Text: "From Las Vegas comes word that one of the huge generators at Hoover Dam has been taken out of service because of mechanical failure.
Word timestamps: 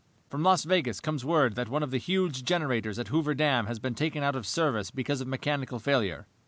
"From 0.31 0.41
Las 0.41 0.63
Vegas 0.63 0.99
comes 0.99 1.23
word 1.23 1.53
that 1.53 1.69
one 1.69 1.83
of 1.83 1.91
the 1.91 1.99
huge 1.99 2.43
generators 2.43 2.97
at 2.97 3.09
Hoover 3.09 3.35
Dam 3.35 3.67
has 3.67 3.77
been 3.77 3.93
taken 3.93 4.23
out 4.23 4.35
of 4.35 4.47
service 4.47 4.89
because 4.89 5.21
of 5.21 5.27
mechanical 5.27 5.77
failure. 5.77 6.25